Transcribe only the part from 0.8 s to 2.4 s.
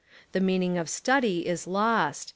study is lost.